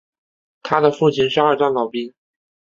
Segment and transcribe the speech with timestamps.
[0.63, 2.11] 他的父亲是二战老兵。